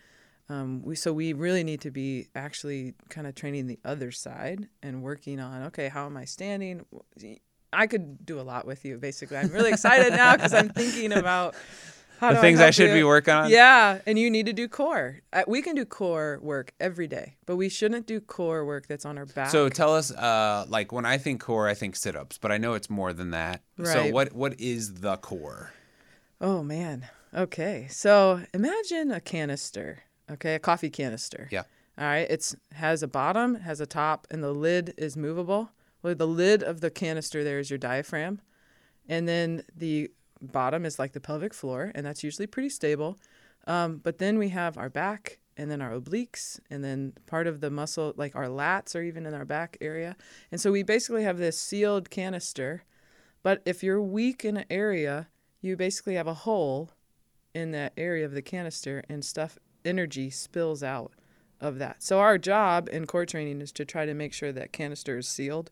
[0.50, 4.68] um, we so we really need to be actually kind of training the other side
[4.82, 6.84] and working on okay how am I standing?
[7.72, 8.98] I could do a lot with you.
[8.98, 11.54] Basically, I'm really excited now because I'm thinking about
[12.18, 12.94] how The do things I help should you?
[12.96, 13.48] be working on.
[13.48, 15.20] Yeah, and you need to do core.
[15.46, 19.16] We can do core work every day, but we shouldn't do core work that's on
[19.16, 19.50] our back.
[19.50, 22.74] So tell us, uh, like when I think core, I think sit-ups, but I know
[22.74, 23.62] it's more than that.
[23.78, 23.86] Right.
[23.88, 25.72] So what what is the core?
[26.40, 27.06] Oh man.
[27.32, 27.86] Okay.
[27.88, 30.00] So imagine a canister.
[30.32, 31.48] Okay, a coffee canister.
[31.50, 31.64] Yeah.
[31.98, 32.26] All right.
[32.30, 35.70] It's has a bottom, has a top, and the lid is movable.
[36.02, 38.40] Well, the lid of the canister there is your diaphragm,
[39.08, 43.18] and then the bottom is like the pelvic floor, and that's usually pretty stable.
[43.66, 47.60] Um, but then we have our back, and then our obliques, and then part of
[47.60, 50.16] the muscle, like our lats, are even in our back area.
[50.50, 52.84] And so we basically have this sealed canister.
[53.42, 55.28] But if you're weak in an area,
[55.60, 56.92] you basically have a hole
[57.54, 61.12] in that area of the canister, and stuff energy spills out
[61.60, 62.02] of that.
[62.02, 65.28] So our job in core training is to try to make sure that canister is
[65.28, 65.70] sealed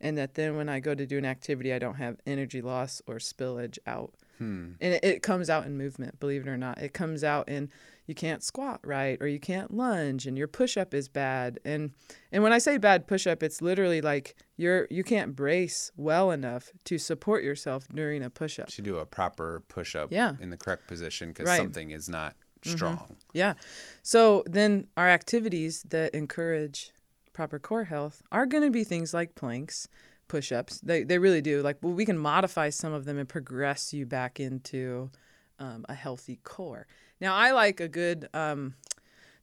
[0.00, 3.00] and that then when I go to do an activity I don't have energy loss
[3.06, 4.14] or spillage out.
[4.38, 4.72] Hmm.
[4.80, 6.78] And it, it comes out in movement, believe it or not.
[6.78, 7.70] It comes out in
[8.08, 11.60] you can't squat right or you can't lunge and your push up is bad.
[11.64, 11.92] And
[12.32, 16.32] and when I say bad push up, it's literally like you're you can't brace well
[16.32, 18.66] enough to support yourself during a push up.
[18.70, 20.34] To do a proper push-up Yeah.
[20.40, 21.58] in the correct position because Right.
[21.58, 23.16] something is not strong.
[23.32, 23.54] Yeah.
[24.02, 26.92] So then our activities that encourage
[27.32, 29.88] proper core health are going to be things like planks,
[30.28, 30.80] push ups.
[30.80, 31.62] They, they really do.
[31.62, 35.10] Like, well, we can modify some of them and progress you back into
[35.58, 36.86] um, a healthy core.
[37.20, 38.74] Now, I like a good, um,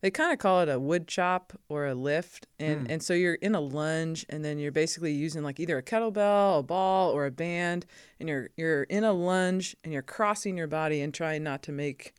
[0.01, 2.47] they kind of call it a wood chop or a lift.
[2.59, 5.83] And, and so you're in a lunge and then you're basically using like either a
[5.83, 7.85] kettlebell, a ball, or a band.
[8.19, 11.71] And you're, you're in a lunge and you're crossing your body and trying not to
[11.71, 12.13] make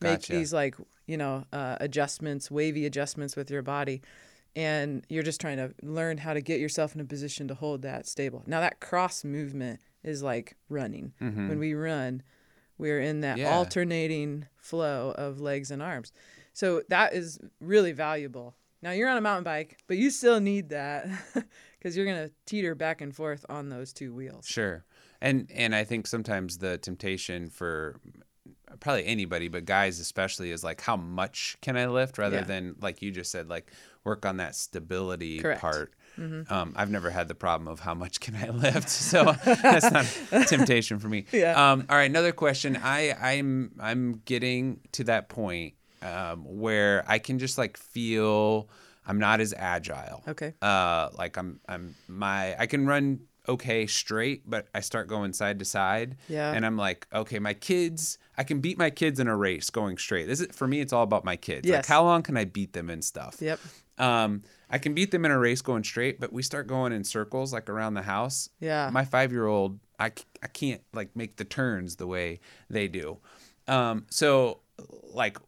[0.00, 0.32] make Gotcha.
[0.32, 4.02] these like you know uh, adjustments, wavy adjustments with your body,
[4.56, 7.82] and you're just trying to learn how to get yourself in a position to hold
[7.82, 8.42] that stable.
[8.46, 11.12] Now that cross movement is like running.
[11.18, 12.22] When we run,
[12.78, 13.46] we're in that Mm-hmm.
[13.46, 13.56] Yeah.
[13.56, 16.12] alternating flow of legs and arms.
[16.52, 18.54] So that is really valuable.
[18.82, 21.08] Now you're on a mountain bike, but you still need that
[21.78, 24.46] because you're gonna teeter back and forth on those two wheels.
[24.46, 24.84] Sure.
[25.20, 27.96] And and I think sometimes the temptation for
[28.80, 32.44] probably anybody, but guys especially, is like how much can I lift rather Yeah.
[32.44, 33.70] than like you just said, like
[34.04, 35.60] work on that stability Correct.
[35.60, 35.92] part.
[36.50, 40.04] Um, I've never had the problem of how much can I lift, so that's not
[40.32, 41.26] a temptation for me.
[41.30, 41.52] Yeah.
[41.72, 42.76] Um, all right, another question.
[42.82, 48.68] I I'm I'm getting to that point um, where I can just like feel
[49.06, 50.24] I'm not as agile.
[50.26, 50.54] Okay.
[50.60, 55.58] Uh, like I'm I'm my I can run okay straight, but I start going side
[55.60, 56.16] to side.
[56.28, 56.52] Yeah.
[56.52, 59.96] And I'm like, okay, my kids, I can beat my kids in a race going
[59.98, 60.26] straight.
[60.26, 60.80] This is for me.
[60.80, 61.66] It's all about my kids.
[61.66, 61.88] Like Yes.
[61.88, 63.36] how long can I beat them and stuff.
[63.40, 63.58] Yep.
[63.98, 67.02] Um, I can beat them in a race going straight, but we start going in
[67.02, 68.50] circles like around the house.
[68.60, 68.90] Yeah.
[68.92, 73.18] My five year old, I, I can't like make the turns the way they do.
[73.66, 74.60] Um, so
[75.12, 75.38] like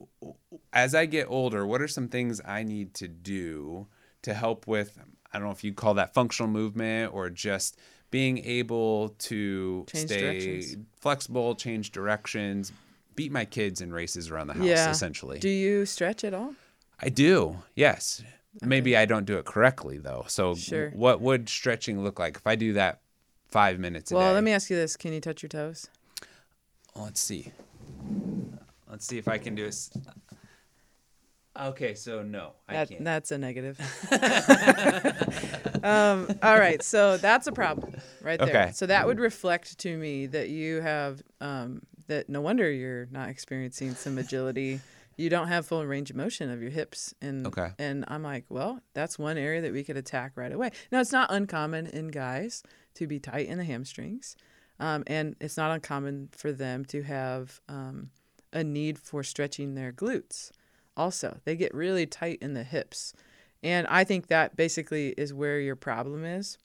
[0.72, 3.86] as I get older, what are some things I need to do
[4.22, 4.98] to help with
[5.32, 7.78] I don't know if you call that functional movement or just
[8.10, 12.72] being able to Change stay flexible, change directions,
[13.14, 14.90] beat my kids in races around the house Yeah.
[14.90, 15.38] essentially.
[15.38, 16.54] Do you stretch at all?
[16.98, 17.62] I do.
[17.74, 18.22] Yes.
[18.62, 20.24] Maybe I don't do it correctly though.
[20.28, 20.90] So Sure.
[20.90, 23.00] what would stretching look like if I do that
[23.48, 24.18] 5 minutes a day?
[24.18, 25.86] Well, let me ask you this: Can you touch your toes?
[26.96, 27.52] Let's see.
[28.90, 29.88] Let's see if I can do it.
[31.60, 33.04] Okay, so no, I That, can't.
[33.04, 33.78] that's a negative.
[35.84, 38.48] um, all right, so that's a problem right there.
[38.48, 38.72] Okay.
[38.72, 42.28] So that would reflect to me that you have um, that.
[42.28, 44.80] No wonder you're not experiencing some agility.
[45.16, 47.72] You don't have full range of motion of your hips, and Okay.
[47.78, 50.70] and I'm like, well, that's one area that we could attack right away.
[50.90, 52.62] Now it's not uncommon in guys
[52.94, 54.34] to be tight in the hamstrings,
[54.78, 58.10] um, and it's not uncommon for them to have um,
[58.52, 60.52] a need for stretching their glutes
[61.00, 63.12] also they get really tight in the hips.
[63.62, 66.56] And i think that basically is where your problem is.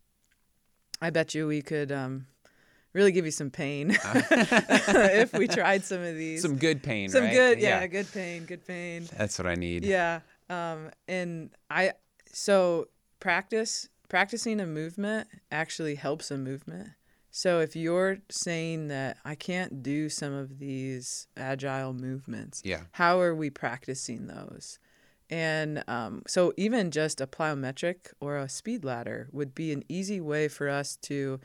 [1.01, 2.27] I bet you we could um,
[2.93, 3.91] really give you some pain
[5.23, 6.41] if we tried some of these.
[6.41, 7.33] Some good pain, Some right?
[7.33, 9.07] good yeah, good pain good pain.
[9.17, 9.83] That's what I need.
[9.85, 10.19] yeah
[10.49, 11.91] um, and i
[12.31, 12.87] so
[13.19, 16.89] practice practicing a movement actually helps a movement
[17.37, 22.83] so if you're saying that i can't do some of these agile movements Yeah.
[22.93, 24.79] how are we practicing those
[25.29, 30.21] and um, so even just a plyometric or a speed ladder would be an easy
[30.21, 31.39] way for us to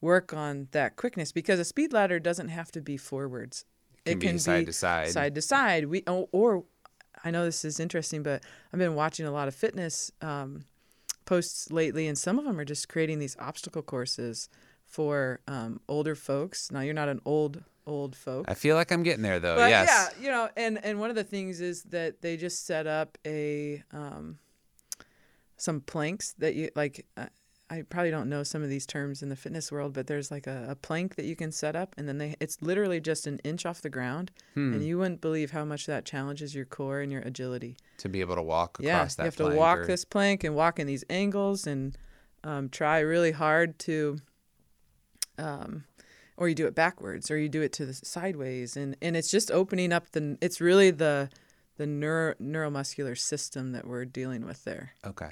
[0.00, 3.64] work on that quickness because a speed ladder doesn't have to be forwards
[4.04, 5.08] It Can be side to side.
[5.10, 6.64] side to side we or, or
[7.24, 10.64] i know this is interesting but i've been watching a lot of fitness um,
[11.26, 14.48] posts lately and some of them are just creating these obstacle courses
[14.88, 19.02] for um, older folks now you're not an old old folk I feel like I'm
[19.02, 19.56] getting there though.
[19.56, 19.88] but yes.
[20.18, 23.16] yeah, you know, and and one of the things is that they just set up
[23.26, 24.38] a um,
[25.56, 27.06] some planks that you like.
[27.16, 27.26] Uh,
[27.70, 30.46] I probably don't know some of these terms in the fitness world, but there's like
[30.46, 33.38] a, a plank that you can set up, and then they it's literally just an
[33.44, 34.72] inch off the ground, Hmm.
[34.72, 37.76] and you wouldn't believe how much that challenges your core and your agility.
[37.98, 40.54] To be able to walk Yeah, that you have to walk or- this plank and
[40.54, 41.96] walk in these angles and
[42.44, 44.18] um, try really hard to,
[45.38, 45.84] um,
[46.36, 49.30] or you do it backwards or you do it to the sideways, and and it's
[49.30, 50.36] just opening up the.
[50.40, 51.30] It's really the
[51.76, 54.92] the neuro, neuromuscular system that we're dealing with there.
[55.06, 55.30] Okay.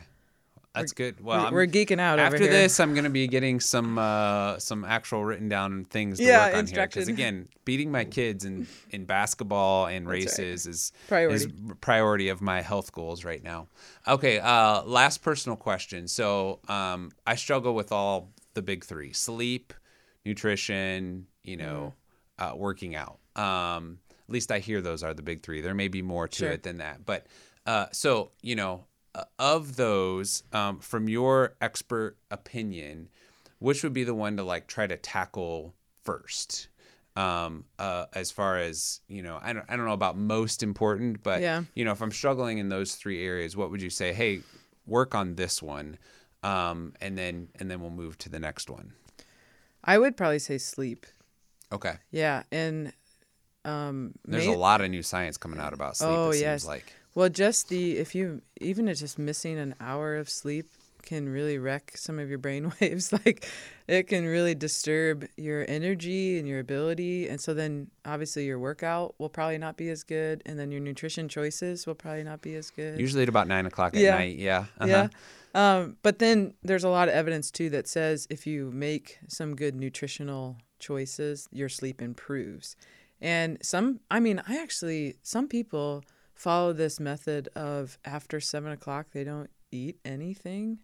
[0.75, 1.25] That's good.
[1.25, 2.53] Well, we're, we're geeking out after over here.
[2.53, 6.49] this, I'm going to be getting some uh, some actual written down things to Yeah,
[6.49, 6.87] work on here.
[6.87, 10.25] Because again, beating my kids in, in basketball and That's right.
[10.27, 11.35] races is Priority.
[11.37, 11.49] is
[11.81, 13.69] priority of my health goals right now.
[14.07, 16.09] Okay, uh, last personal question.
[16.09, 19.73] So um, I struggle with all the big three: sleep,
[20.27, 21.95] nutrition, you know,
[22.41, 22.53] Mm-hmm.
[22.53, 23.19] uh, working out.
[23.37, 25.61] Um, at least I hear those are the big three.
[25.63, 26.51] There may be more to Sure.
[26.51, 27.27] it than that, but
[27.65, 33.09] uh, so you know, uh, of those, um, from your expert opinion,
[33.59, 35.75] which would be the one to like try to tackle
[36.05, 36.69] first?
[37.17, 41.23] Um, uh, as far as you know, I don't, I don't know about most important,
[41.23, 41.63] but Yeah.
[41.75, 44.13] you know, if I'm struggling in those three areas, what would you say?
[44.13, 44.43] Hey,
[44.87, 45.97] work on this one,
[46.43, 48.93] um, and then and then we'll move to the next one.
[49.85, 51.07] I would probably say sleep.
[51.73, 51.95] Okay.
[52.11, 52.93] Yeah, and
[53.65, 56.11] um, There's ma- a lot of new science coming out about sleep.
[56.11, 56.67] Oh, it seems yes.
[56.67, 60.67] like Well, just the if you even it's just missing an hour of sleep
[61.03, 63.13] can really wreck some of your brain waves.
[63.13, 63.49] like
[63.87, 67.29] it can really disturb your energy and your ability.
[67.29, 70.43] And so then obviously your workout will probably not be as good.
[70.47, 72.99] And then your nutrition choices will probably not be as good.
[72.99, 74.17] Usually at about nine o'clock at Yeah.
[74.17, 74.37] night.
[74.39, 74.59] Yeah.
[74.81, 74.87] Uh-huh.
[74.87, 75.09] Yeah.
[75.57, 79.57] Um, but then there's a lot of evidence too that says if you make some
[79.57, 82.77] good nutritional choices, your sleep improves.
[83.23, 86.05] And some, I mean, I actually, some people
[86.35, 90.81] follow this method of after seven o'clock, they don't eat anything.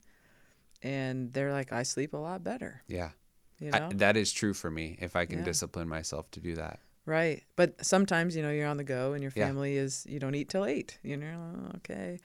[0.82, 3.10] And they're like, I sleep a lot better, Yeah.
[3.58, 3.88] you I- know?
[3.96, 5.44] that is true for me if I can Yeah.
[5.44, 6.80] discipline myself to do that.
[7.04, 7.42] Right.
[7.56, 9.46] But sometimes, you know, you're on the go and your Yeah.
[9.48, 10.98] family is, you don't eat till eight.
[11.02, 12.18] You know, "Oh, okay.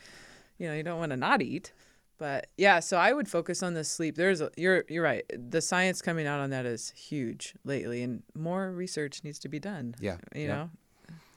[0.58, 1.74] You know, you don't want to not eat.
[2.18, 4.16] But yeah, so I would focus on the sleep.
[4.16, 5.24] There's a, you're you're right.
[5.34, 9.60] The science coming out on that is huge lately and more research needs to be
[9.60, 9.96] done.
[10.00, 10.18] Yeah.
[10.36, 10.48] You yeah.
[10.48, 10.70] know.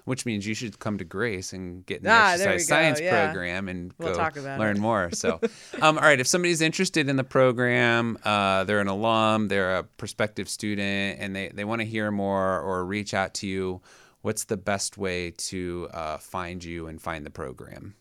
[0.06, 3.26] Which means you should come to Grace and get in the Ah, exercise science yeah.
[3.26, 4.80] program and We'll go learn it.
[4.80, 5.10] more.
[5.12, 5.38] So,
[5.82, 9.82] um, all right, if somebody's interested in the program, uh, they're an alum, they're a
[9.84, 13.82] prospective student, and they, they want to hear more or reach out to you,
[14.22, 17.94] what's the best way to uh, find you and find the program?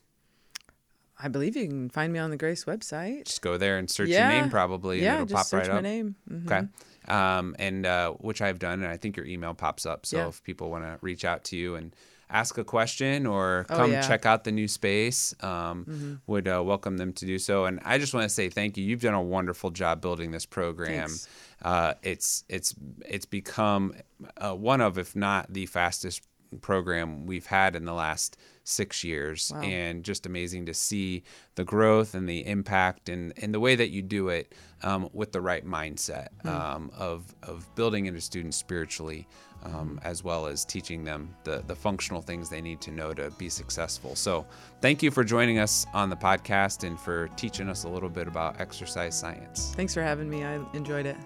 [1.22, 3.26] I believe you can find me on the Grace website.
[3.26, 4.32] Just go there and search Yeah.
[4.32, 5.84] your name probably, and it'll just pop search right my up.
[5.84, 6.16] name.
[6.30, 6.46] Mhm.
[6.46, 6.68] Okay.
[7.14, 10.06] Um, and uh, which I've done, and I think your email pops up.
[10.06, 10.28] So Yeah.
[10.30, 11.94] if people want to reach out to you and
[12.30, 14.02] ask a question or Oh, come yeah.
[14.02, 14.08] Mm-hmm.
[14.10, 17.66] check out the new space, um, would uh, welcome them to do so.
[17.66, 18.84] And I just want to say thank you.
[18.86, 21.08] You've done a wonderful job building this program.
[21.10, 21.28] Thanks.
[21.64, 22.74] Uh, it's it's
[23.06, 23.94] it's become
[24.38, 26.22] uh, one of, if not the fastest
[26.62, 29.62] program we've had in the last six years Wow.
[29.62, 31.24] and just amazing to see
[31.56, 35.32] the growth and the impact and, and the way that you do it um, with
[35.32, 36.48] the right mindset Hmm.
[36.50, 39.28] um, of, of building into students spiritually
[39.64, 43.30] um, as well as teaching them the, the functional things they need to know to
[43.32, 44.46] be successful so
[44.82, 48.28] thank you for joining us on the podcast and for teaching us a little bit
[48.28, 50.44] about exercise science Thanks for having me.
[50.46, 51.18] I enjoyed it.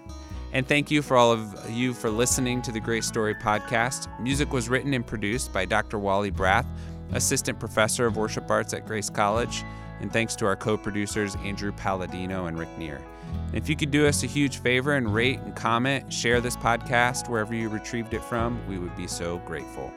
[0.54, 4.08] And thank you for all of you for listening to the Grace Story podcast.
[4.20, 5.98] Music was written and produced by Dr.
[5.98, 6.66] Wally Brath,
[7.12, 9.64] Assistant Professor of Worship Arts at Grace College.
[10.00, 13.02] And thanks to our co producers, Andrew Palladino and Rick Neer.
[13.48, 16.56] And if you could do us a huge favor and rate and comment, share this
[16.56, 19.92] podcast wherever you retrieved it from, we would be so grateful.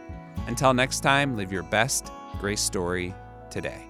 [0.47, 3.13] Until next time, live your best Grace Story
[3.51, 3.86] today.